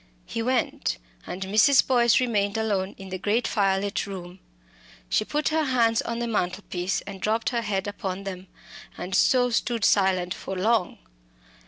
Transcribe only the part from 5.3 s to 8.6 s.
her hands on the mantelpiece, and dropped her head upon them,